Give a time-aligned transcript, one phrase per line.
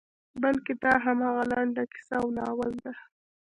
[0.43, 2.93] بلکې دا همغه لنډه کیسه او ناول ده.